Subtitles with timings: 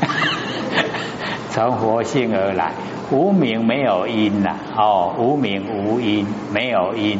[1.50, 2.72] 从佛性而来，
[3.10, 7.18] 无名没有因呐，哦，无名无因，没有因，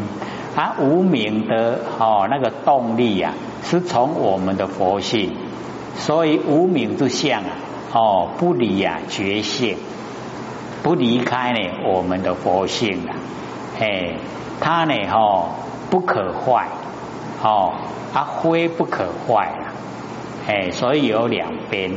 [0.54, 3.32] 啊，无名的哦那个动力呀，
[3.64, 5.32] 是从我们的佛性，
[5.96, 7.50] 所以无名之相啊，
[7.92, 9.76] 哦，不离呀觉性，
[10.82, 13.16] 不离开呢我们的佛性啊，
[13.80, 14.14] 哎，
[14.60, 15.50] 它呢哦
[15.90, 16.68] 不可坏，
[17.42, 17.72] 哦，
[18.14, 19.72] 啊非不可坏啊，
[20.46, 21.92] 哎，所以有两边，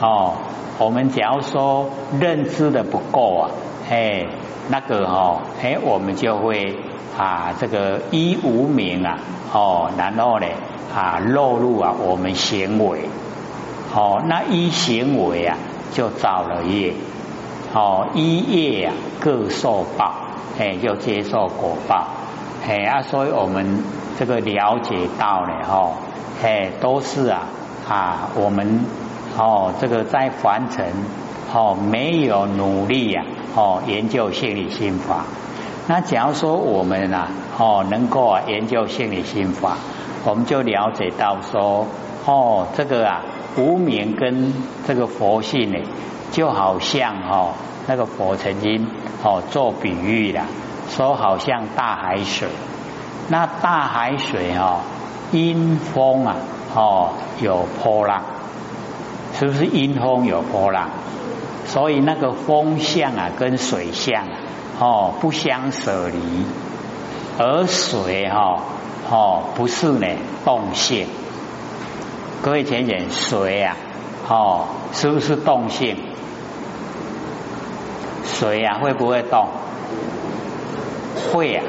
[0.00, 0.34] 哦。
[0.80, 3.50] 我们假如说认知的不够啊，
[3.90, 4.24] 哎，
[4.68, 6.76] 那个哦，哎，我们就会
[7.18, 9.18] 啊，这个依无名啊，
[9.52, 10.46] 哦，然后呢
[10.94, 13.08] 啊，落入啊我们行为，
[13.92, 15.58] 哦，那依行为啊，
[15.92, 16.94] 就造了业，
[17.74, 20.14] 哦，依业啊，各受报，
[20.60, 22.06] 哎，就接受果报，
[22.64, 23.82] 哎啊，所以我们
[24.16, 25.94] 这个了解到呢，哦，
[26.44, 27.40] 哎，都是啊
[27.88, 28.84] 啊，我们。
[29.38, 30.84] 哦，这个在凡尘
[31.54, 35.24] 哦，没有努力呀，哦，研究心理心法。
[35.86, 39.76] 那假如说我们啊，哦，能够啊研究心理心法，
[40.24, 41.86] 我们就了解到说，
[42.26, 43.22] 哦，这个啊
[43.56, 44.52] 无名跟
[44.86, 45.78] 这个佛性呢，
[46.32, 47.52] 就好像哦，
[47.86, 48.88] 那个佛曾经
[49.22, 50.42] 哦做比喻的，
[50.88, 52.48] 说好像大海水，
[53.28, 54.80] 那大海水哦，
[55.30, 56.36] 阴风啊，
[56.74, 58.20] 哦有波浪。
[59.38, 60.88] 是不是阴风有波浪？
[61.66, 64.32] 所以那个风向啊，跟水向啊
[64.80, 66.18] 哦不相舍离，
[67.38, 68.62] 而水哈
[69.10, 70.06] 哦不是呢
[70.44, 71.06] 动性。
[72.42, 73.76] 各位浅浅，水啊
[74.28, 75.96] 哦是不是动性？
[78.24, 79.46] 水啊会不会动？
[81.32, 81.64] 会啊。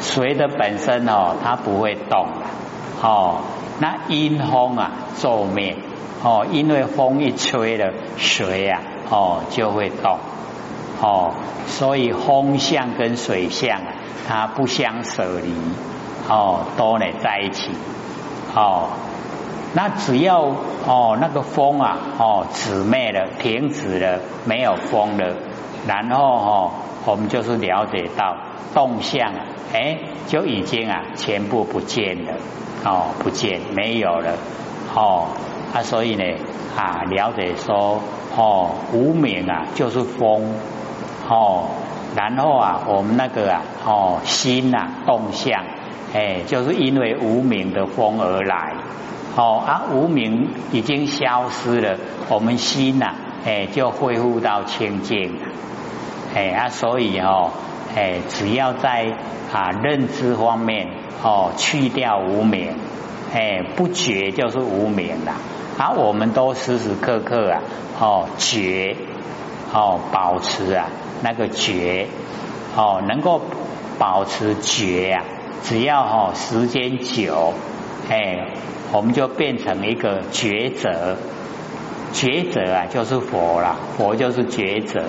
[0.00, 2.26] 水的本身哦它不会动
[3.00, 3.40] 哦。
[3.78, 5.76] 那阴风啊骤灭。
[6.24, 8.80] 哦，因为风一吹了，水啊，
[9.10, 10.18] 哦就会动，
[11.02, 11.32] 哦，
[11.66, 13.92] 所以风向跟水向啊，
[14.26, 15.52] 它不相舍离，
[16.26, 17.72] 哦，都呢在一起，
[18.56, 18.88] 哦，
[19.74, 20.46] 那只要
[20.86, 25.36] 哦那个风啊，哦止灭了，停止了，没有风了，
[25.86, 26.70] 然后哦，
[27.04, 28.34] 我们就是了解到
[28.72, 32.32] 动向啊，哎，就已经啊全部不见了，
[32.86, 34.32] 哦，不见没有了，
[34.94, 35.26] 哦。
[35.74, 36.22] 啊，所以呢，
[36.76, 38.00] 啊，了解说，
[38.36, 40.54] 哦，无名啊，就是风，
[41.28, 41.64] 哦，
[42.14, 45.64] 然后啊，我们那个啊，哦，心呐，动向，
[46.14, 48.74] 哎，就是因为无名的风而来，
[49.34, 51.98] 哦，啊，无名已经消失了，
[52.28, 53.12] 我们心呐，
[53.44, 55.40] 哎，就恢复到清净，
[56.36, 57.50] 哎，啊，所以哦，
[57.96, 59.12] 哎，只要在
[59.52, 60.86] 啊认知方面，
[61.24, 62.76] 哦，去掉无名，
[63.34, 65.32] 哎，不觉就是无名了。
[65.76, 67.60] 啊，我们都时时刻刻啊，
[68.00, 68.96] 哦觉，
[69.72, 70.86] 哦保持啊
[71.22, 72.06] 那个觉，
[72.76, 73.40] 哦能够
[73.98, 75.24] 保持觉啊，
[75.64, 77.52] 只要哦时间久，
[78.08, 78.46] 哎，
[78.92, 81.16] 我们就变成一个觉者，
[82.12, 85.02] 觉者啊就是佛了，佛就是觉者。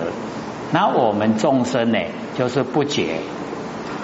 [0.72, 1.98] 那我们众生呢，
[2.36, 3.20] 就是不觉，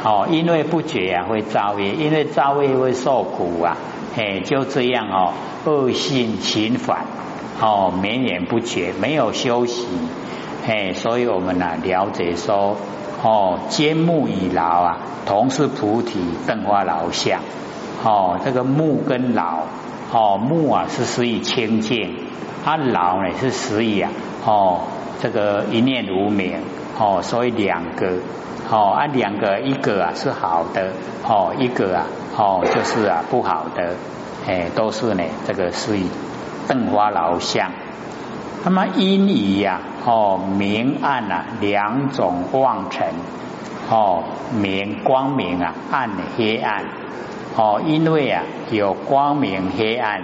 [0.05, 3.77] 哦，因为不觉啊会造业，因为造业会受苦啊。
[4.15, 5.33] 哎，就这样哦，
[5.65, 7.07] 恶性循环
[7.61, 9.87] 哦，绵延不绝，没有休息。
[10.67, 12.77] 哎，所以我们呢了解说
[13.23, 17.41] 哦，坚木以劳啊，同是菩提灯花老相。
[18.05, 19.61] 哦，这个木跟老
[20.13, 22.15] 哦，木啊是施以清净，
[22.65, 24.11] 啊老呢是施以啊
[24.45, 24.81] 哦
[25.21, 26.59] 这个一念无明
[26.99, 28.19] 哦，所以两个
[28.71, 30.93] 哦啊两个一个啊是好的
[31.27, 32.07] 哦一个啊。
[32.37, 33.95] 哦，就是啊，不好的，
[34.47, 36.09] 哎，都是呢，这个是以
[36.67, 37.71] 灯花老相。
[38.65, 43.09] 那么阴雨呀，哦，明暗啊，两种望尘，
[43.91, 44.23] 哦，
[44.53, 46.85] 明光明啊，暗黑暗，
[47.57, 50.23] 哦，因为啊，有光明黑暗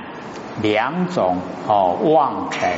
[0.63, 2.71] 两种哦望尘，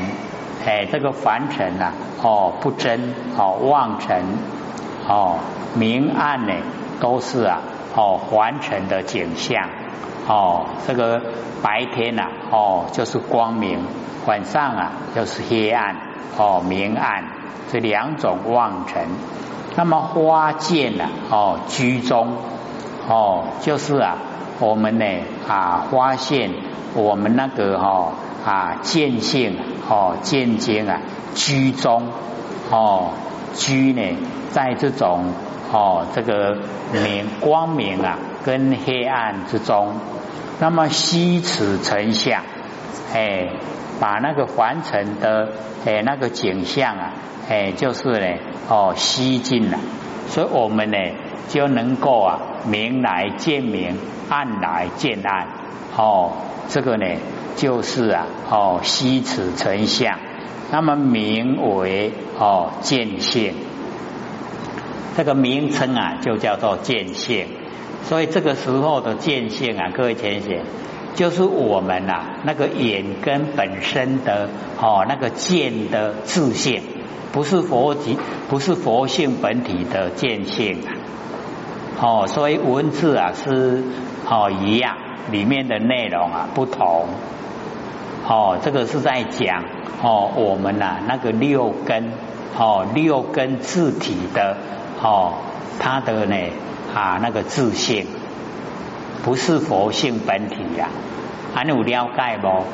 [0.67, 1.93] 哎，这个凡尘呐，
[2.23, 4.25] 哦，不真，哦，望尘，
[5.09, 5.37] 哦，
[5.75, 6.55] 明暗呢，
[7.01, 7.61] 都是啊。
[8.01, 9.69] 哦，凡尘的景象，
[10.27, 11.21] 哦，这个
[11.63, 13.81] 白天呐，哦，就是光明；
[14.27, 15.95] 晚上啊，就是黑暗，
[16.39, 17.25] 哦，明暗
[17.71, 19.07] 这两种望尘。
[19.77, 22.39] 那么花见呐，哦，居中，
[23.07, 24.17] 哦，就是啊，
[24.61, 25.05] 我们呢
[25.47, 26.53] 啊，发现
[26.95, 28.13] 我们那个哈
[28.47, 29.59] 啊见性，
[29.91, 31.03] 哦，见经啊，
[31.35, 32.09] 居中，
[32.71, 33.11] 哦，
[33.53, 34.17] 居呢，
[34.53, 35.27] 在这种。
[35.73, 36.59] 哦，这个
[36.93, 39.95] 明光明啊，跟黑暗之中，
[40.59, 42.43] 那么虚此成相，
[43.15, 43.51] 哎，
[44.01, 45.49] 把那个凡尘的
[45.87, 47.13] 哎那个景象啊，
[47.49, 48.39] 哎，就是呢，
[48.69, 49.79] 哦，吸进了，
[50.29, 50.99] 所以我们呢
[51.49, 53.97] 就能够啊，明来见明，
[54.29, 55.47] 暗来见暗，
[55.97, 56.33] 哦，
[56.69, 57.07] 这个呢
[57.55, 60.19] 就是啊，哦，吸此成相，
[60.73, 63.55] 那么名为哦见性，
[65.17, 67.47] 这个名称啊就叫做见性，
[68.05, 70.63] 所以这个时候的见性啊，各位浅显。
[71.13, 74.49] 就是我们呐，那个眼根本身的
[74.81, 76.83] 哦，那个见的自性，
[77.33, 78.17] 不是佛体，
[78.49, 80.95] 不是佛性本体的见性啊。
[82.01, 83.83] 哦，所以文字啊是
[84.25, 84.97] 哦一样，
[85.33, 87.07] 里面的内容啊不同。
[88.27, 89.65] 哦，这个是在讲
[90.03, 92.13] 哦，我们呐那个六根
[92.57, 94.57] 哦，六根字体的
[95.03, 95.35] 哦，
[95.79, 96.37] 他的呢
[96.95, 98.07] 啊那个自性。
[99.23, 100.89] 不是佛性本体呀，
[101.55, 102.65] 还有了解不？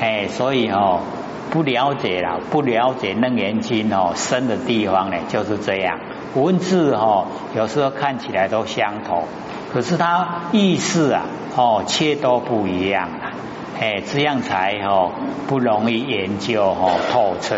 [0.00, 1.00] 哎，所以哦，
[1.50, 5.98] 不了解了，不了解楞严经哦深的地方呢，就是这样。
[6.36, 7.26] 文字哦，
[7.56, 9.24] 有时候看起来都相同，
[9.72, 11.22] 可是它意思啊，
[11.56, 13.34] 哦，却都不一样啊。
[13.80, 15.10] 哎，这样才哦
[15.48, 17.56] 不容易研究哦透彻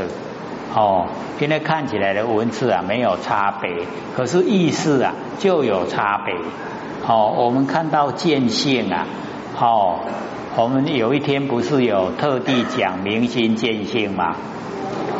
[0.74, 1.06] 哦。
[1.38, 3.70] 现在看起来的文字啊没有差别，
[4.16, 6.34] 可是意思啊就有差别。
[7.04, 9.06] 好，我们看到见性啊，
[9.56, 10.04] 好，
[10.56, 14.36] 我们有一天不是有特地讲明心见性吗？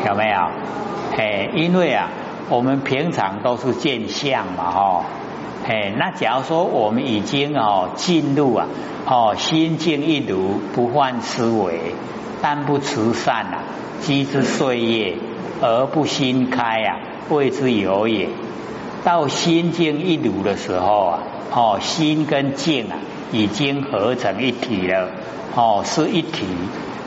[0.07, 0.37] 有没有？
[1.19, 2.09] 哎，因为啊，
[2.49, 5.05] 我们平常都是见相嘛，哈，
[5.67, 8.67] 哎，那假如说我们已经哦进入啊，
[9.07, 11.97] 哦心静一如，不患思维，
[12.41, 13.65] 但不慈善啊，
[14.01, 15.17] 积之岁月
[15.61, 18.29] 而不心开啊，谓之有也。
[19.05, 21.19] 到心静一如的时候啊。
[21.55, 22.97] 哦，心跟静啊，
[23.31, 25.11] 已经合成一体了。
[25.55, 26.47] 哦，是一体。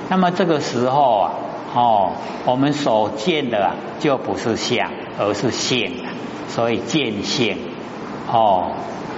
[0.08, 1.32] 那么这个时候啊，
[1.74, 2.12] 哦，
[2.46, 5.94] 我们所见的啊，就不是相，而是性。
[6.48, 7.58] 所以见性。
[8.32, 8.74] 哦，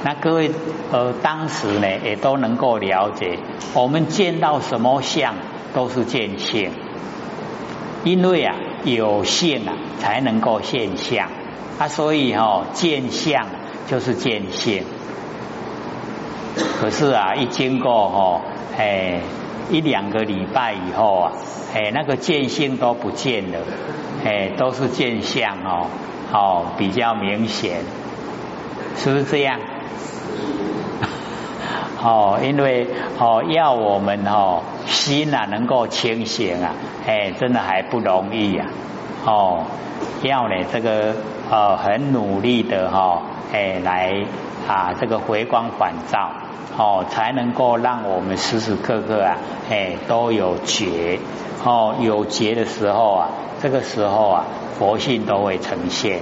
[0.06, 0.50] 那各位
[0.94, 3.38] 呃，当时呢，也都能够了解，
[3.74, 5.34] 我们见到什么相，
[5.74, 6.72] 都是见性。
[8.06, 8.56] 因为啊，
[8.96, 11.30] 有性啊，才能够现象。
[11.80, 13.46] 啊，所以哦，见相
[13.88, 14.84] 就是见性。
[16.80, 18.42] 可是啊，一经过哈，
[18.78, 19.22] 哎，
[19.70, 21.32] 一两个礼拜以后啊，
[21.76, 23.60] 哎，那个见性都不见了，
[24.26, 25.88] 哎，都是见相哦，
[26.34, 27.82] 哦，比较明显，
[28.96, 29.60] 是不是这样？
[32.04, 32.88] 哦，因为
[33.20, 36.74] 哦，要我们哦心啊能够清醒啊，
[37.06, 38.68] 哎，真的还不容易啊，
[39.26, 39.64] 哦，
[40.22, 41.16] 要呢这个
[41.50, 43.22] 呃很努力的哈，
[43.52, 44.14] 哎来
[44.68, 46.32] 啊这个回光返照。
[46.80, 51.18] 哦，才能够让我们时时刻刻啊，哎，都有觉
[51.66, 53.30] 哦，有觉的时候啊，
[53.60, 54.46] 这个时候啊，
[54.78, 56.20] 佛性都会呈现。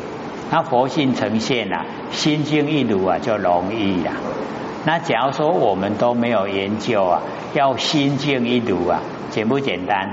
[0.49, 4.11] 那佛性呈现啊，心经一如啊，就容易了。
[4.85, 7.21] 那假如说我们都没有研究啊，
[7.53, 9.01] 要心静一读啊，
[9.31, 10.09] 简不简单？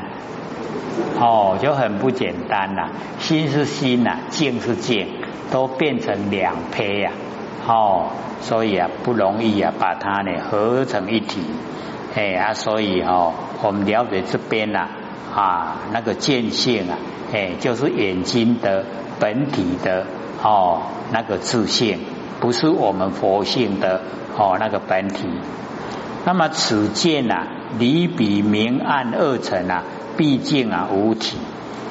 [1.20, 2.88] 哦，就很不简单呐。
[3.18, 5.06] 心是心呐，静是静，
[5.50, 7.12] 都变成两胚呀。
[7.66, 8.06] 哦，
[8.40, 11.42] 所以啊不容易啊，把它呢合成一体，
[12.16, 13.32] 哎啊，所以哦，
[13.62, 14.88] 我们了解这边呐
[15.34, 16.96] 啊那个见性啊，
[17.32, 18.84] 哎就是眼睛的
[19.20, 20.06] 本体的
[20.42, 20.82] 哦
[21.12, 22.00] 那个自性，
[22.42, 24.02] 不是我们佛性的
[24.36, 25.28] 哦那个本体。
[26.26, 27.46] 那么此见呐
[27.78, 29.84] 离比明暗二层啊，
[30.16, 31.38] 毕竟啊无体，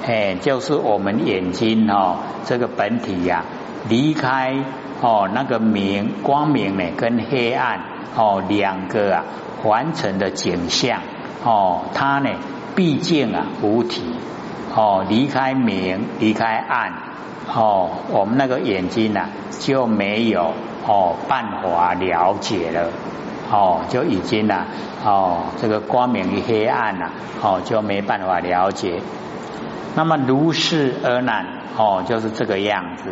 [0.05, 3.45] 哎就是我们眼睛哦这个本体呀
[3.89, 4.57] 离开。
[5.03, 7.79] 哦，那个明光明呢，跟黑暗
[8.15, 9.23] 哦两个啊
[9.63, 11.01] 完成的景象
[11.43, 12.29] 哦，它呢
[12.75, 14.03] 毕竟啊无体
[14.75, 16.93] 哦，离开明离开暗
[17.53, 19.29] 哦，我们那个眼睛呢
[19.59, 20.53] 就没有
[20.87, 22.89] 哦办法了解了。
[23.51, 24.65] 哦，就已经呢
[25.03, 27.09] 哦这个光明与黑暗呐
[27.41, 29.01] 哦就没办法了解，
[29.95, 31.45] 那么如是而难
[31.77, 33.11] 哦，就是这个样子。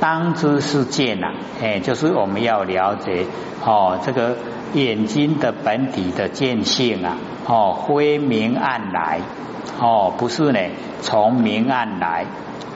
[0.00, 1.28] 当知是见呐，
[1.62, 3.26] 哎，就是我们要了解
[3.64, 4.36] 哦，这个
[4.72, 9.20] 眼睛的本体的见性啊，哦，灰明暗来，
[9.78, 10.58] 哦，不是呢，
[11.00, 12.26] 从明暗来，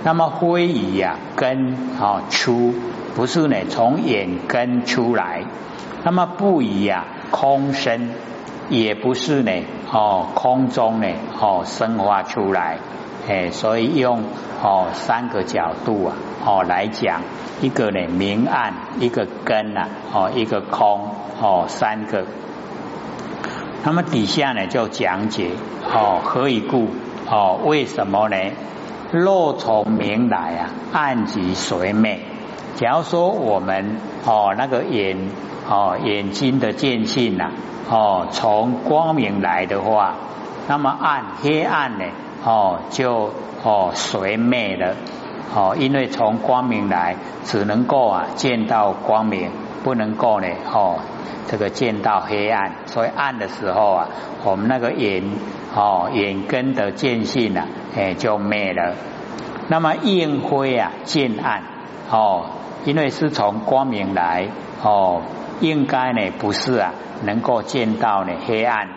[0.04, 2.72] 那么灰以呀根哦出，
[3.16, 5.44] 不是呢，从眼根出来，
[6.04, 8.10] 那么不以呀空生，
[8.70, 9.50] 也不是呢，
[9.92, 11.08] 哦，空中呢，
[11.40, 12.78] 哦，生发出来。
[13.28, 14.22] 哎，所以用
[14.62, 17.20] 哦三个角度啊，哦来讲，
[17.60, 21.10] 一个呢明暗，一个根呐，哦一个空，
[21.42, 22.24] 哦三个。
[23.84, 25.50] 那么底下呢就讲解
[25.92, 26.88] 哦，何以故？
[27.28, 28.36] 哦，为什么呢？
[29.12, 32.20] 若从明来啊，暗即随灭。
[32.76, 35.16] 假如说我们哦那个眼
[35.68, 37.50] 哦眼睛的见性呐
[37.90, 40.14] 哦从光明来的话，
[40.68, 42.04] 那么暗黑暗呢
[42.44, 43.32] 哦就
[43.64, 44.94] 哦随灭了
[45.54, 49.50] 哦，因为从光明来只能够啊见到光明，
[49.82, 51.00] 不能够呢哦
[51.48, 54.08] 这个见到黑暗，所以暗的时候啊，
[54.44, 55.24] 我们那个眼
[55.78, 57.66] 哦眼根的见性啊
[57.96, 58.96] 哎就灭了。
[59.68, 61.62] 那么映辉啊见暗
[62.10, 62.46] 哦，
[62.84, 64.48] 因为是从光明来
[64.82, 65.22] 哦，
[65.60, 68.88] 应该呢不是啊能够见到呢黑暗。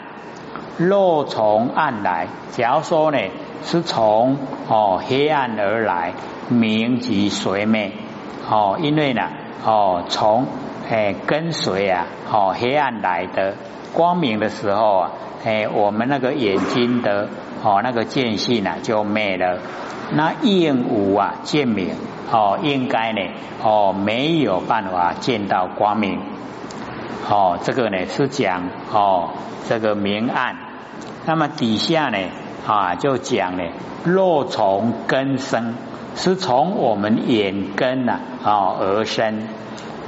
[0.77, 3.19] 若从暗来，假如说呢
[3.63, 6.13] 是从哦黑暗而来，
[6.49, 7.91] 明即随灭
[8.49, 9.21] 哦，因为呢
[9.63, 10.47] 哦从
[10.89, 13.55] 诶跟随啊哦黑暗来的
[13.93, 15.11] 光明的时候啊，
[15.43, 17.29] 诶我们那个眼睛的
[17.63, 19.59] 哦那个间隙呢就灭了。
[20.13, 21.95] 那应无啊见明
[22.31, 23.21] 哦，应该呢
[23.63, 26.19] 哦没有办法见到光明
[27.29, 29.29] 哦，这个呢是讲哦
[29.67, 30.55] 这个明暗。
[31.25, 32.17] 那么底下呢
[32.67, 33.63] 啊就讲呢，
[34.03, 35.75] 若从根生，
[36.15, 39.47] 是从我们眼根呐啊而生，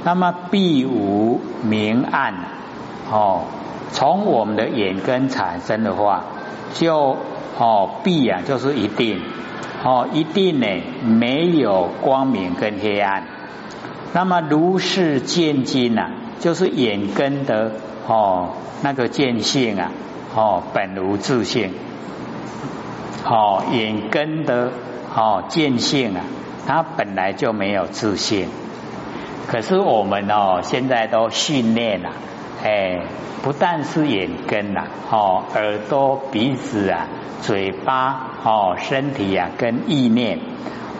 [0.04, 2.34] 那么必无明暗
[3.10, 3.44] 哦，
[3.94, 6.24] 从我们的眼根产生的话，
[6.74, 7.16] 就
[7.56, 9.22] 哦必啊就是一定。
[9.84, 10.66] 哦，一定呢
[11.04, 13.22] 没有光明跟黑暗。
[14.14, 16.10] 那么如是见经呐，
[16.40, 17.70] 就是眼根的
[18.08, 19.92] 哦那个见性啊，
[20.34, 21.74] 哦本无自性。
[23.26, 24.72] 哦，眼根的
[25.14, 26.24] 哦见性啊，
[26.66, 28.48] 它本来就没有自性。
[29.46, 32.10] 可是我们哦现在都训练了，
[32.64, 33.00] 哎，
[33.42, 37.06] 不但是眼根呐，哦耳朵鼻子啊。
[37.42, 40.38] 嘴巴哦，身体啊，跟意念，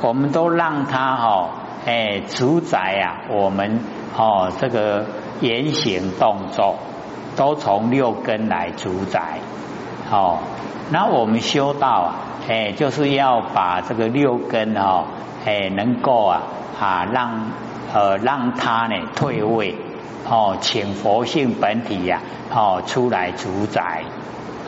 [0.03, 1.49] 我们都让它哦，
[1.87, 3.81] 哎，主宰啊，我们
[4.15, 5.07] 哦，这个
[5.41, 6.77] 言行动作
[7.35, 9.39] 都从六根来主宰
[10.11, 10.41] 哦。
[10.91, 12.15] 那我们修道啊，
[12.47, 15.05] 哎，就是要把这个六根哦，
[15.47, 16.43] 哎，能够啊
[16.79, 17.53] 啊，让
[17.95, 19.75] 呃让它呢退位
[20.29, 22.21] 哦，请佛性本体呀
[22.53, 24.05] 哦出来主宰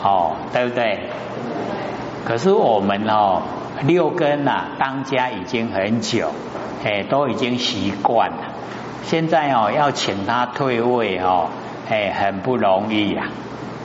[0.03, 1.01] 哦，对不对？
[2.25, 3.43] 可是我们哦，
[3.87, 6.31] 六根呐，当家已经很久，
[6.85, 8.39] 哎，都已经习惯了。
[9.05, 11.47] 现在哦，要请他退位哦，
[11.89, 13.29] 哎，很不容易呀，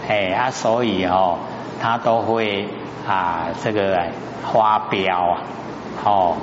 [0.10, 1.38] 哎啊，所以哦，
[1.80, 2.68] 他都会
[3.08, 4.08] 啊，这个
[4.52, 5.38] 发飙啊，
[6.04, 6.36] 哦，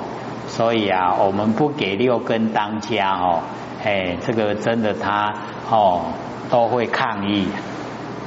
[0.47, 3.39] 所以啊，我们不给六根当家哦，
[3.83, 5.33] 哎，这个真的他
[5.69, 6.13] 哦，
[6.49, 7.47] 都会抗议，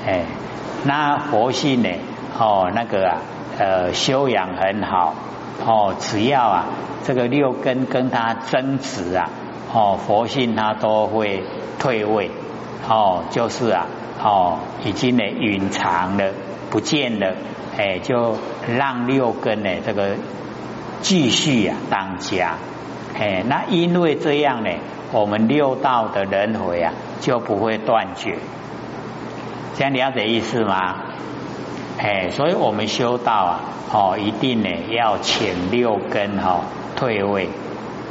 [0.07, 0.25] 哎，
[0.85, 1.89] 那佛性呢，
[2.39, 3.19] 哦，那个啊。
[3.59, 5.15] 呃，修养很好
[5.67, 6.65] 哦，只要啊，
[7.05, 9.29] 这个六根跟他争执啊，
[9.71, 11.45] 哦，佛性他都会
[11.79, 12.31] 退位
[12.89, 13.87] 哦，就是啊，
[14.25, 16.33] 哦，已经呢隐藏了，
[16.71, 17.35] 不见了，
[17.77, 20.17] 哎，就让六根呢这个
[21.03, 22.55] 继续啊当家，
[23.21, 24.71] 哎，那因为这样呢，
[25.13, 28.39] 我们六道的轮回啊就不会断绝，
[29.77, 30.95] 这样了解意思吗？
[31.99, 33.61] 哎，所以我们修道啊，
[33.93, 36.63] 哦，一定呢要请六根哈
[36.97, 37.49] 退位，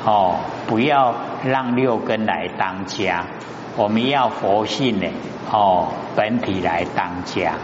[0.05, 0.35] 哦，
[0.67, 3.25] 不要让六根来当家，
[3.75, 5.07] 我们要佛性呢，
[5.51, 7.55] 哦，本体来当家，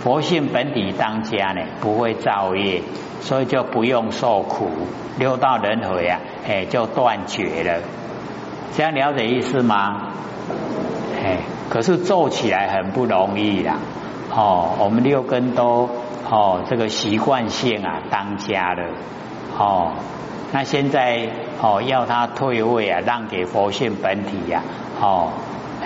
[0.00, 2.82] 佛性本体当家呢，不会造业，
[3.22, 4.70] 所以就不用受苦，
[5.18, 7.80] 六道轮回啊，哎，就断绝了，
[8.76, 10.08] 这样了解意思吗？
[11.22, 13.76] 哎，可是做起来很不容易啊。
[14.30, 15.88] 哦，我们六根都
[16.30, 18.84] 哦，这个习惯性啊当家了
[19.58, 19.92] 哦。
[20.52, 21.28] 那现在
[21.60, 24.62] 哦要他退位啊，让给佛性本体呀
[25.00, 25.30] 哦，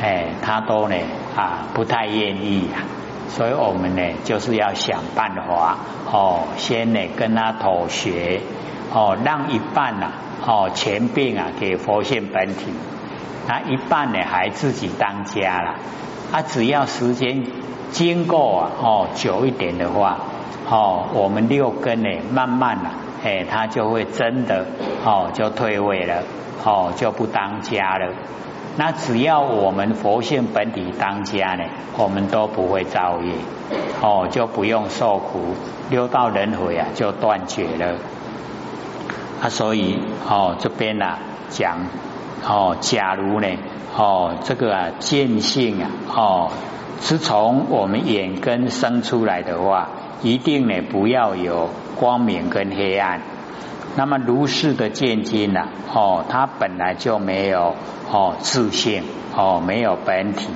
[0.00, 0.96] 哎，他都呢
[1.36, 2.84] 啊不太愿意啊。
[3.28, 5.78] 所以我们呢就是要想办法
[6.12, 8.40] 哦，先呢跟他妥协
[8.94, 10.12] 哦，让一半呐
[10.46, 12.72] 哦前并啊给佛性本体，
[13.48, 15.74] 那一半呢还自己当家了。
[16.32, 17.44] 啊只要时间。
[17.92, 20.16] 经过啊，哦，久一点的话，
[20.70, 24.64] 哦，我们六根呢，慢慢啊，哎，它就会真的
[25.04, 26.22] 哦，就退位了，
[26.64, 28.14] 哦，就不当家了。
[28.78, 31.64] 那只要我们佛性本体当家呢，
[31.98, 33.34] 我们都不会造业，
[34.00, 35.54] 哦，就不用受苦，
[35.90, 37.98] 六道轮回啊，就断绝了。
[39.42, 41.18] 啊，所以哦，这边呢
[41.50, 41.78] 讲
[42.46, 43.48] 哦，假如呢，
[43.96, 46.50] 哦，这个啊见性啊，哦。
[47.04, 49.88] 是从我们眼根生出来的话，
[50.22, 51.68] 一定呢不要有
[51.98, 53.20] 光明跟黑暗。
[53.96, 57.74] 那么如是的见经呢，哦，它本来就没有
[58.08, 59.02] 哦自性，
[59.36, 60.46] 哦没有本体，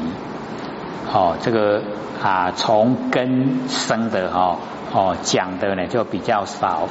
[1.13, 1.83] 哦这个
[2.23, 4.57] 啊从根生的哈，
[4.95, 6.89] 哦讲的呢就比较少。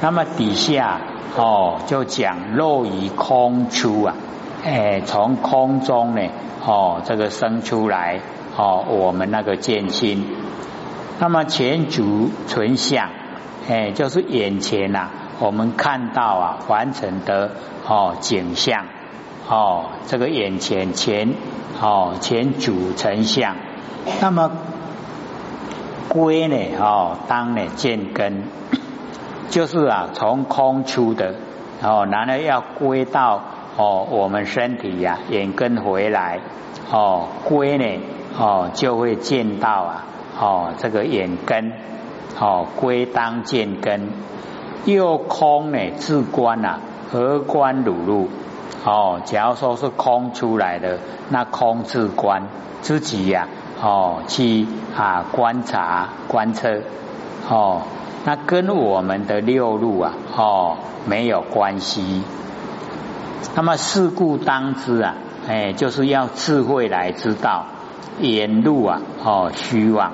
[0.00, 1.00] 那么底下
[1.36, 4.14] 哦就讲肉以空出啊，
[4.64, 6.22] 哎从空中呢
[6.66, 8.20] 哦这个生出来。
[8.56, 10.26] 哦，我们那个见心，
[11.20, 13.08] 那么前足存相，
[13.68, 17.52] 哎，就是眼前呐，我们看到啊，完成的
[17.86, 18.86] 哦景象，
[19.48, 21.32] 哦，这个眼前前
[21.80, 23.54] 哦前主成相，
[24.20, 24.50] 那么
[26.08, 28.42] 归呢哦当呢见根，
[29.50, 31.34] 就是啊从空出的
[31.82, 33.42] 哦，然后要归到
[33.76, 36.40] 哦我们身体呀眼根回来
[36.90, 38.00] 哦归呢。
[38.38, 40.04] 哦，就会见到啊，
[40.40, 41.72] 哦，这个眼根，
[42.38, 44.08] 哦，归当见根，
[44.84, 46.78] 又空呢自观呐，
[47.10, 48.28] 何观如入？
[48.84, 52.44] 哦，假如说是空出来的，那空自观
[52.82, 53.48] 自己呀，
[53.82, 54.64] 哦，去
[54.96, 56.82] 啊观察观测，
[57.48, 57.82] 哦，
[58.24, 62.22] 那跟我们的六路啊，哦，没有关系。
[63.54, 65.14] 那么事故当知啊，
[65.48, 67.66] 哎，就是要智慧来知道。
[68.20, 70.12] 眼路啊，哦，虚妄，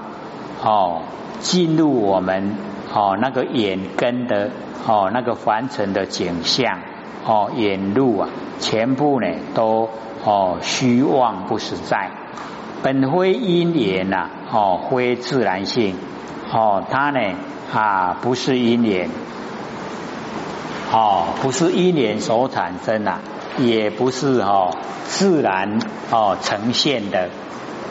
[0.63, 1.03] 哦，
[1.41, 2.55] 进入我们
[2.95, 4.51] 哦那个眼根的
[4.87, 6.79] 哦那个凡尘的景象，
[7.27, 8.29] 哦，眼路啊，
[8.61, 9.89] 全部呢都
[10.25, 12.13] 哦虚妄不实在，
[12.85, 15.97] 本非因缘呐，哦，非自然性，
[16.53, 17.21] 哦，它呢
[17.73, 19.11] 啊不是因缘，
[20.93, 23.19] 哦，不是因缘所产生呐，
[23.59, 25.79] 也不是哦自然
[26.11, 27.29] 哦呈现的。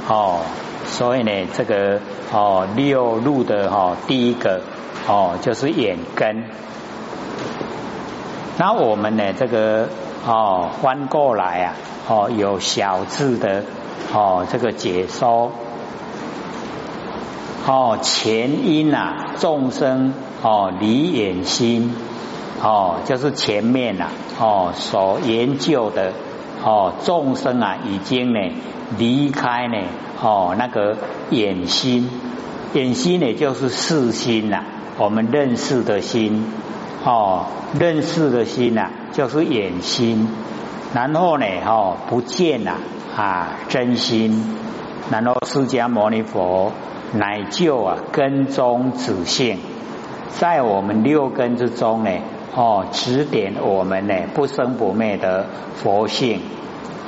[0.07, 0.39] 哦，
[0.85, 1.99] 所以呢，这个
[2.31, 4.61] 哦六路的哈，第一个
[5.07, 6.45] 哦就是眼根。
[8.57, 9.89] 那我们呢，这个
[10.25, 11.73] 哦翻过来啊，
[12.07, 13.63] 哦有小字的
[14.13, 15.51] 哦这个解说。
[17.67, 21.95] 哦前因呐，众生哦离眼心
[22.61, 24.07] 哦，就是前面呐
[24.39, 26.13] 哦所研究的。
[26.63, 28.39] 哦，众生啊，已经呢
[28.97, 29.77] 离开呢，
[30.19, 30.97] 哦，那个
[31.29, 32.09] 眼心，
[32.73, 34.63] 眼心呢就是视心呐，
[34.97, 36.45] 我们认识的心，
[37.05, 37.45] 哦，
[37.79, 40.27] 认识的心呐就是眼心，
[40.95, 42.77] 然后呢，哦，不见呐
[43.15, 44.55] 啊真心，
[45.11, 46.71] 然后释迦牟尼佛
[47.17, 49.59] 乃就啊根中子性，
[50.29, 52.11] 在我们六根之中呢。
[52.57, 56.39] 哦，指点我们呢不生不灭的佛性，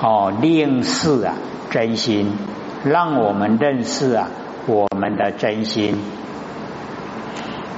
[0.01, 1.35] 哦，令示啊
[1.69, 2.33] 真心，
[2.83, 4.27] 让我们认识啊
[4.65, 5.97] 我们的真心。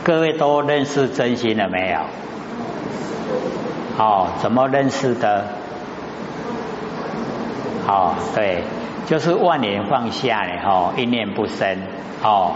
[0.03, 1.99] 各位都认识真心了没有？
[4.03, 5.45] 哦，怎么认识的？
[7.87, 8.63] 哦，对，
[9.09, 11.77] 就是万年放下呢，哦，一念不生，
[12.23, 12.53] 哦，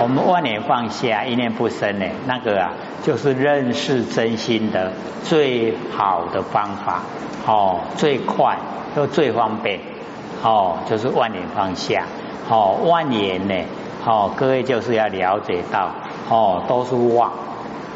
[0.00, 2.72] 我们万年放下，一念不生呢，那个啊。
[3.04, 4.92] 就是认识真心的
[5.24, 7.02] 最好的方法
[7.46, 8.56] 哦，最快
[8.96, 9.80] 又最方便
[10.42, 12.04] 哦，就是万年放下
[12.48, 13.54] 哦，万年呢
[14.04, 15.90] 哦，各位就是要了解到
[16.28, 17.32] 哦，都是妄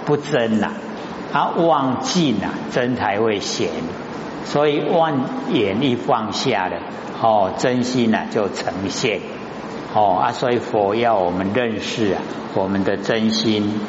[0.04, 0.72] 不真呐，
[1.32, 3.70] 啊妄尽呐，真才会显，
[4.46, 5.14] 所以万
[5.52, 6.78] 眼一放下了
[7.20, 9.20] 哦，真心呐就呈现
[9.94, 12.22] 哦啊，所以佛要我们认识啊，
[12.54, 13.80] 我们的真心。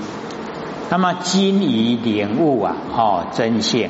[0.90, 3.90] 那么今已领悟啊，哦，真性，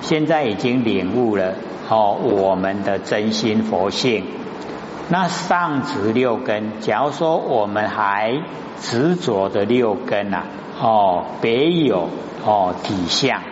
[0.00, 1.54] 现在已经领悟了
[1.88, 4.24] 哦，我们的真心佛性。
[5.08, 8.42] 那上执六根，假如说我们还
[8.80, 10.44] 执着的六根呐，
[10.80, 12.08] 哦，别有
[12.44, 13.42] 哦体相，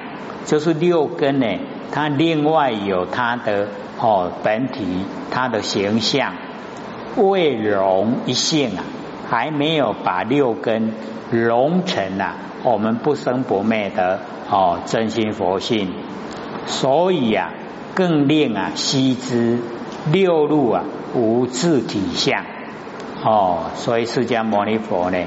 [0.44, 1.46] 就是六根呢，
[1.92, 3.68] 它另外有它的
[4.01, 6.35] 哦本体，它的形象，
[7.16, 8.85] 未融一性啊，
[9.29, 10.92] 还没有把六根
[11.31, 12.37] 融成啊。
[12.62, 14.20] 我们不生不灭的
[14.51, 15.92] 哦真心佛性，
[16.66, 17.53] 所以啊
[17.94, 19.61] 更令啊悉知
[20.11, 22.42] 六路啊无自体相
[23.23, 25.18] 哦，所以释迦牟尼佛呢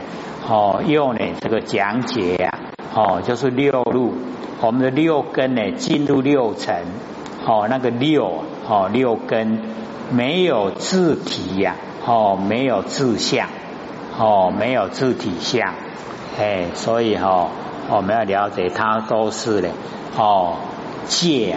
[0.50, 2.60] 哦用呢这个讲解啊
[2.96, 4.16] 哦就是六路，
[4.62, 6.76] 我们的六根呢进入六层
[7.46, 9.60] 哦那个六哦六根
[10.12, 11.76] 没有自体呀。
[12.06, 13.48] 哦没有自相。
[14.18, 15.74] 哦没有自体相。
[16.40, 17.50] 哎，所以哈，
[17.90, 19.70] 我们要了解它都是的
[20.18, 20.56] 哦，
[21.06, 21.56] 借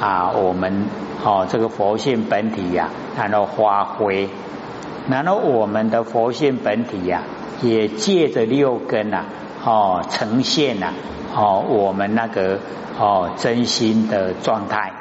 [0.00, 0.84] 啊，我们
[1.24, 4.28] 哦这个佛性本体呀，然后发挥。
[5.08, 7.22] 然后我们的佛性本体呀，
[7.62, 9.24] 也借着六根呐，
[9.64, 10.92] 哦，呈现呐，
[11.34, 12.58] 哦，我们那个
[12.98, 14.92] 哦真心的状态。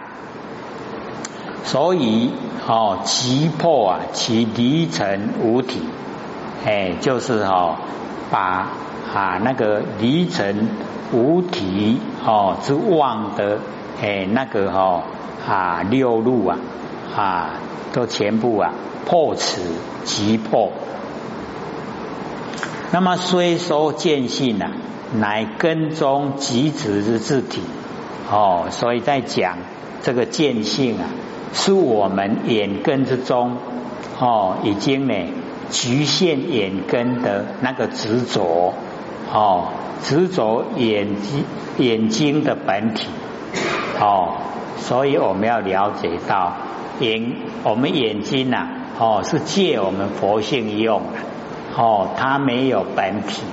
[1.64, 2.32] 所以
[2.68, 5.82] 哦，击破啊，其离尘无体，
[6.66, 7.76] 哎，就是哦，
[8.32, 8.68] 把
[9.14, 10.70] 啊那个离尘
[11.14, 13.60] 无体哦之妄的
[14.02, 15.04] 哎那个哈
[15.48, 16.58] 啊六路啊
[17.16, 17.50] 啊
[17.94, 18.74] 都全部啊
[19.06, 19.62] 破此
[20.04, 20.72] 击破。
[22.92, 24.72] 那么虽说见性啊，
[25.20, 27.62] 乃根中极止之自体
[28.32, 29.58] 哦，所以在讲
[30.02, 31.10] 这个见性啊。
[31.54, 33.56] 是我们眼根之中
[34.20, 35.14] 哦，已经呢
[35.72, 38.74] 局限眼根的那个执着
[39.34, 39.70] 哦，
[40.04, 41.46] 执着眼睛
[41.78, 43.08] 眼睛的本体
[44.00, 44.36] 哦，
[44.78, 46.58] 所以我们要了解到
[47.00, 48.68] 眼我们眼睛呐
[49.00, 51.20] 哦是借我们佛性用的
[51.78, 53.44] 哦，它没有本体。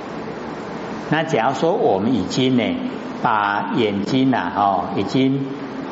[1.10, 2.64] 那假如说我们已经呢
[3.22, 5.46] 把眼睛呐哦已经。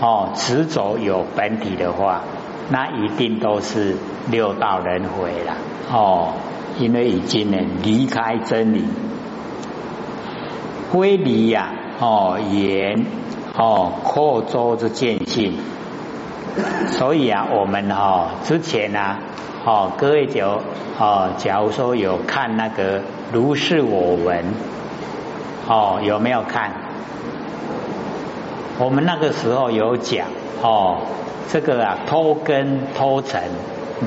[0.04, 2.22] 哦，执着有本体的话，
[2.70, 3.96] 那一定都是
[4.32, 5.54] 六道轮回了。
[5.92, 6.32] 哦，
[6.80, 8.82] 因为已经呢离开真理，
[10.90, 11.70] 归离呀。
[12.00, 13.06] 哦，言
[13.56, 15.52] 哦扩周之见性，
[16.88, 19.18] 所以啊，我们哦之前呢，
[19.64, 20.60] 哦各位就
[20.98, 23.00] 哦，假如说有看那个
[23.32, 24.44] 如是我闻，
[25.68, 26.72] 哦有没有看？
[28.78, 30.26] 我们那个时候有讲
[30.62, 30.98] 哦，
[31.48, 33.42] 这个啊脱根脱尘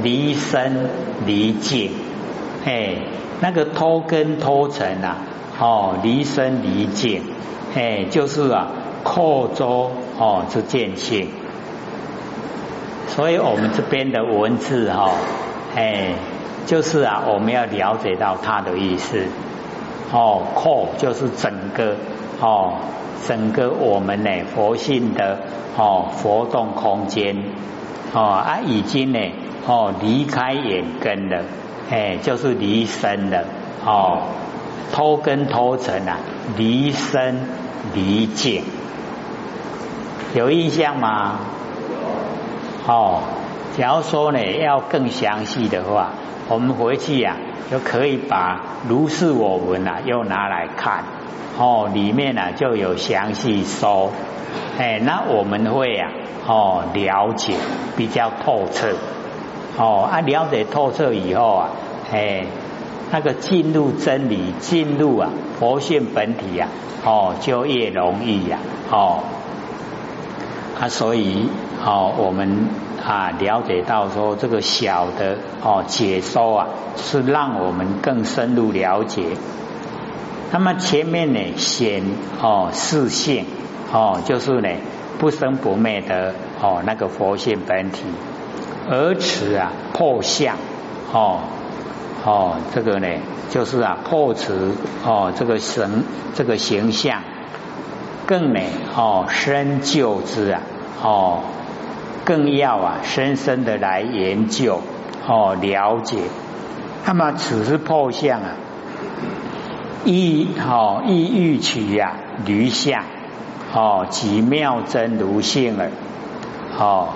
[0.04, 0.90] 离身
[1.26, 1.92] 离境，
[2.66, 2.96] 哎，
[3.40, 5.18] 那个脱根脱尘啊，
[5.60, 7.24] 哦离身离境，
[7.76, 8.68] 哎，就是啊
[9.04, 11.30] 扩周哦之见性，
[13.08, 15.12] 所以我们这边的文字哈，
[15.76, 16.16] 哎，
[16.66, 19.24] 就是啊我们要了解到它的意思，
[20.12, 21.96] 哦扩就是整个
[22.42, 22.74] 哦。
[23.28, 25.40] 整个我们呢佛性的
[25.76, 27.36] 哦活动空间
[28.14, 29.20] 哦啊已经呢
[29.66, 31.42] 哦离开眼根了
[31.90, 33.46] 哎就是离身了
[33.84, 34.20] 哦
[34.94, 36.18] 脱根脱尘啊
[36.56, 37.48] 离身
[37.96, 38.64] 离境
[40.36, 41.40] 有印象吗？
[42.86, 43.22] 哦，
[43.78, 46.10] 假如说呢要更详细的话，
[46.50, 47.36] 我们回去呀
[47.70, 51.04] 就可以把如是我闻啊又拿来看。
[51.58, 54.12] 哦，里面呢就有详细说，
[54.78, 56.12] 哎，那我们会啊，
[56.46, 57.54] 哦，了解
[57.96, 58.90] 比较透彻，
[59.78, 61.70] 哦，啊，了解透彻以后啊，
[62.12, 62.46] 哎，
[63.10, 66.68] 那个进入真理，进入啊佛性本体呀，
[67.06, 68.60] 哦，就越容易呀，
[68.92, 69.24] 哦，
[70.78, 71.50] 啊，所以
[71.86, 72.68] 哦，我们
[73.06, 79.24] 啊了解到说这个小的哦解说啊，是让我们更深入了解。
[80.52, 82.04] 那么前面呢显
[82.42, 83.46] 哦视线
[83.92, 84.70] 哦就是呢
[85.20, 88.04] 不生不灭的哦那个佛性本体，
[88.90, 90.56] 而此啊破相
[91.14, 91.40] 哦
[92.24, 93.08] 哦这个呢
[93.50, 94.72] 就是啊破此
[95.06, 97.22] 哦这个神这个形象
[98.26, 98.60] 更呢
[98.96, 100.62] 哦深究之啊
[101.04, 101.44] 哦
[102.26, 104.82] 更要啊深深的来研究
[105.28, 106.18] 哦了解，
[107.06, 108.56] 那么此时破相啊。
[110.06, 113.04] 意好意欲取呀驴相
[113.74, 115.90] 哦即妙真如性耳
[116.78, 117.10] 哦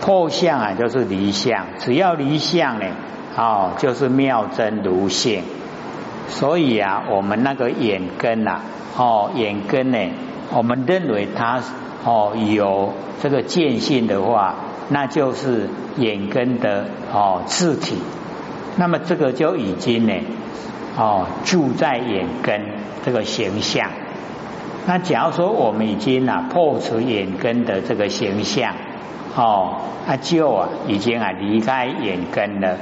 [0.00, 2.86] 破相啊就是离相只要离相呢
[3.36, 5.42] 哦就是妙真如性
[6.28, 8.62] 所以啊我们那个眼根呐
[8.96, 9.98] 哦眼根呢
[10.50, 11.60] 我们认为它
[12.04, 14.54] 哦有这个见性的话
[14.90, 17.96] 那就是眼根的哦字体
[18.76, 20.12] 那么这个就已经呢。
[20.96, 22.60] 哦，住在眼根
[23.04, 23.90] 这个形象。
[24.86, 28.74] 那假如说我们已经啊破除眼根的这个形象，
[29.34, 32.76] 哦，啊就啊已经啊离开眼根了。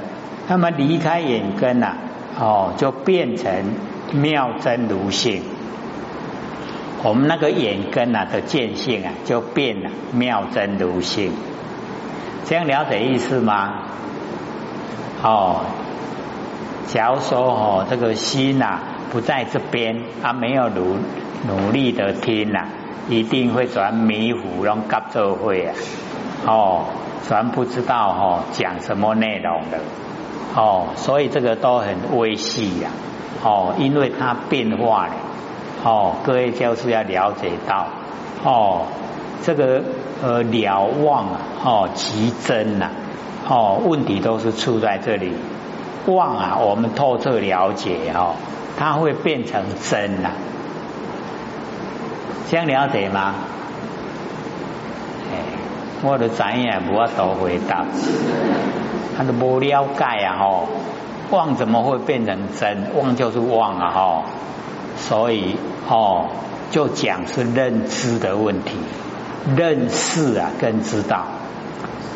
[0.47, 1.95] 那么离开眼根呐，
[2.39, 3.51] 哦，就变成
[4.11, 5.41] 妙真如性。
[7.03, 11.33] 我们那个眼根啊的见性啊，就变了妙真如性。
[12.45, 13.73] 这样了解意思吗？
[15.21, 15.61] 哦。
[16.87, 18.79] 假如说哦，这个心呐
[19.11, 20.97] 不在这边，他没有努
[21.47, 22.67] 努力的听呐，
[23.09, 25.73] 一定会转迷糊，让夹做会啊，
[26.45, 26.85] 哦，
[27.27, 29.79] 全不知道哦讲什么内容的，
[30.55, 32.89] 哦，所以这个都很微细呀，
[33.43, 35.13] 哦，因为它变化了，
[35.83, 37.87] 哦，各位教师要了解到，
[38.43, 38.81] 哦，
[39.43, 39.83] 这个
[40.21, 42.89] 呃了望啊，哦极真呐，
[43.47, 45.33] 哦，问题都是出在这里。
[46.07, 48.35] 望啊，我们透彻了解哦，
[48.77, 50.31] 它会变成真呐。
[52.49, 53.35] 这样了解吗？
[56.05, 57.85] 我都怎样不要多回答，
[59.17, 60.67] 他都不了解啊吼。
[61.31, 62.91] 妄怎么会变成真？
[62.93, 64.23] 望就是望啊哈，
[64.97, 65.55] 所以
[65.87, 66.27] 哦，
[66.71, 68.71] 就讲是认知的问题，
[69.55, 71.25] 认识啊跟知道。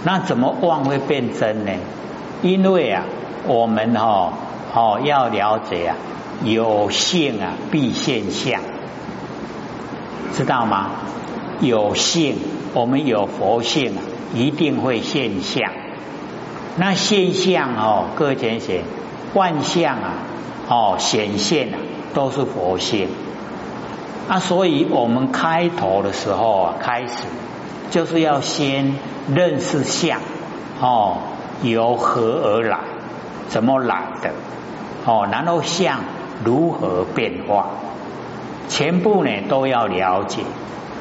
[0.03, 1.71] 那怎么妄会变真呢？
[2.41, 3.03] 因为啊，
[3.47, 4.31] 我们哦
[4.73, 5.95] 哦要了解啊，
[6.43, 8.61] 有性啊必现象，
[10.33, 10.91] 知道吗？
[11.59, 12.35] 有性，
[12.75, 14.01] 我们有佛性啊，
[14.35, 15.71] 一定会现象。
[16.77, 18.83] 那现象哦，各位同学，
[19.33, 20.13] 万象啊
[20.69, 21.77] 哦显现啊，
[22.17, 23.09] 都是佛性。
[24.27, 27.25] 啊，所以我们开头的时候啊，开始
[27.91, 28.95] 就是要先
[29.31, 30.19] 认识相
[30.81, 31.17] 哦。
[31.61, 32.79] 由何而来？
[33.49, 34.31] 怎么来的？
[35.05, 35.99] 哦，然后相
[36.43, 37.67] 如何变化？
[38.67, 40.41] 全部呢都要了解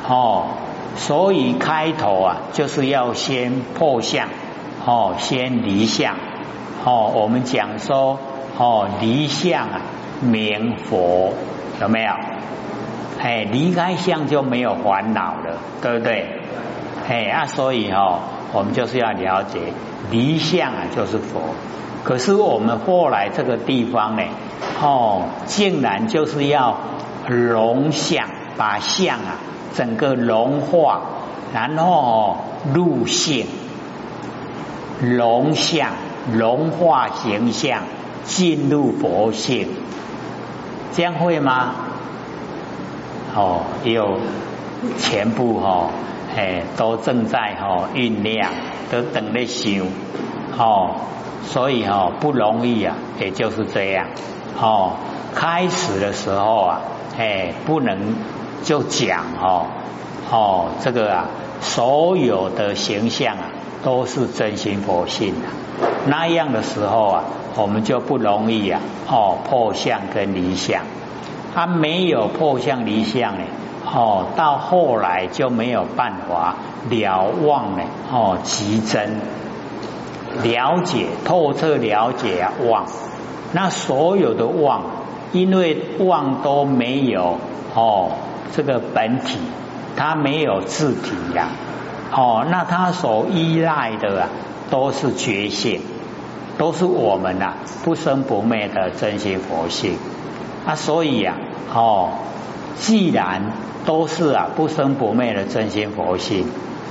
[0.07, 0.49] 哦。
[0.97, 4.29] 所以开头啊，就是要先破相
[4.85, 6.15] 哦，先离相
[6.85, 7.11] 哦。
[7.15, 8.19] 我们讲说
[8.59, 9.81] 哦，离相啊，
[10.21, 11.33] 明佛
[11.81, 12.11] 有没有？
[13.21, 16.27] 哎，离开相就没有烦恼了，对不对？
[17.09, 18.21] 哎啊，所以哦。
[18.53, 19.59] 我们就是要了解
[20.11, 21.41] 离相啊，就是佛。
[22.05, 24.23] 可是我们后来这个地方呢，
[24.81, 26.79] 哦，竟然就是要
[27.27, 29.41] 融相，把相啊
[29.75, 31.03] 整个融化，
[31.53, 32.37] 然后
[32.73, 33.47] 入性，
[35.01, 35.91] 融相
[36.33, 37.83] 融化形象，
[38.25, 39.69] 进入佛性，
[40.97, 41.75] 这样会吗？
[43.35, 44.19] 哦，有
[44.99, 45.91] 全部哈。
[46.35, 48.51] 哎，都正在哈酝酿，
[48.91, 49.87] 都等着修，
[50.59, 50.97] 哦，
[51.45, 54.09] 所以哈不容易啊，也就是这样，
[54.61, 54.93] 哦，
[55.35, 56.81] 开始的时候啊，
[57.17, 58.17] 哎，不能
[58.63, 59.67] 就讲哦，
[60.31, 61.29] 哦，这个啊，
[61.63, 63.49] 所有的形象啊，
[63.83, 67.25] 都是真心佛性的，那样的时候啊，
[67.57, 70.83] 我们就不容易啊，哦，破相跟离相，
[71.55, 73.45] 他没有破相离相呢。
[73.89, 76.57] 哦，到后来就没有办法
[76.91, 79.21] 了忘了哦，极真
[80.43, 82.85] 了解透彻了解啊忘，
[83.53, 84.83] 那所有的忘，
[85.33, 87.39] 因为忘都没有
[87.75, 88.11] 哦
[88.57, 89.39] 这个本体，
[89.97, 91.47] 它没有自体呀，
[92.13, 94.29] 哦，那它所依赖的啊
[94.71, 95.81] 都是觉性，
[96.59, 99.97] 都是我们呐不生不灭的真心佛性。
[100.67, 101.37] 啊，所以呀，
[101.73, 102.11] 哦，
[102.79, 103.53] 既然
[103.85, 106.49] 都是啊，不生不灭的真心佛性，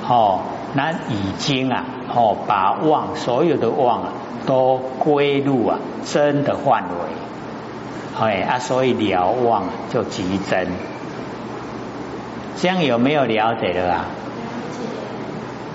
[0.08, 0.40] 哦，
[0.74, 1.84] 那已经啊，
[2.14, 4.10] 哦，把妄所有的妄啊，
[4.46, 10.68] 都归入啊真的范围，哎啊，所以了妄就即真，
[12.56, 14.06] 这样有没有了解的啊？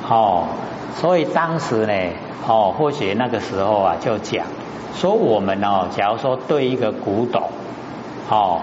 [0.09, 0.45] 哦，
[0.97, 1.93] 所以当时呢，
[2.47, 4.47] 哦，或许那个时候啊，就讲
[4.95, 7.43] 说我们哦，假如说对一个古董，
[8.29, 8.61] 哦，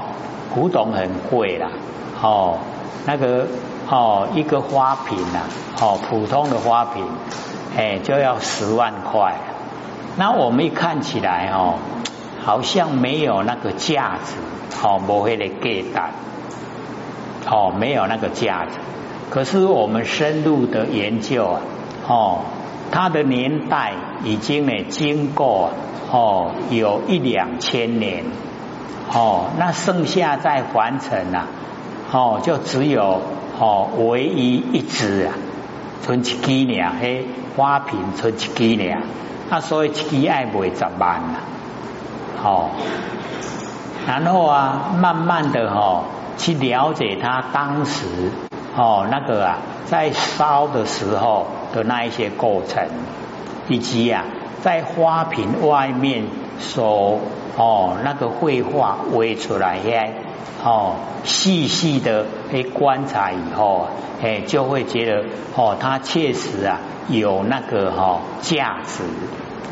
[0.53, 1.69] 古董很贵啦。
[2.21, 2.57] 哦，
[3.05, 3.45] 那个
[3.89, 5.41] 哦，一个花瓶呐，
[5.79, 7.05] 哦，普通的花瓶，
[7.77, 9.35] 哎，就要十万块。
[10.17, 11.75] 那我们一看起来哦，
[12.43, 14.33] 好像没有那个价值，
[14.83, 16.11] 哦，不会的给单，
[17.49, 18.71] 哦，没有那个价值。
[19.29, 21.61] 可是我们深入的研究啊，
[22.07, 22.39] 哦，
[22.91, 23.93] 它的年代
[24.23, 25.71] 已经呢经过
[26.11, 28.23] 哦，有一两千年，
[29.13, 31.47] 哦，那剩下在完成啊。
[32.09, 33.21] 哦，就只有
[33.59, 35.33] 哦，唯一一只啊，
[36.01, 37.25] 存一支呢，嘿，
[37.57, 38.95] 花瓶存一支呢，
[39.49, 41.39] 啊，所以一支爱卖十万啦，
[42.41, 42.69] 哦，
[44.07, 46.03] 然后啊，慢慢的哈，
[46.37, 48.05] 去了解他当时
[48.77, 52.87] 哦那个啊，在烧的时候的那一些过程，
[53.67, 54.25] 以及啊，
[54.61, 56.25] 在花瓶外面
[56.59, 57.19] 所
[57.57, 60.13] 哦那个绘画围出来嘿。
[60.63, 63.87] 哦，细细的诶观察以后啊，
[64.23, 65.23] 哎，就会觉得
[65.55, 69.03] 哦，它确实啊有那个哈价值，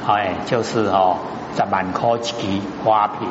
[0.07, 1.17] 哎，就是哦
[1.57, 3.27] 十万块一支花瓶，